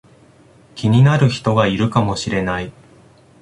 [0.73, 2.71] 気になる人がいるかもしれない